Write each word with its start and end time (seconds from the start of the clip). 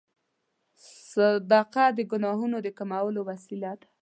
صدقه 1.11 1.85
د 1.97 1.99
ګناهونو 2.11 2.57
د 2.65 2.67
کمولو 2.77 3.21
وسیله 3.29 3.71
ده. 3.79 3.87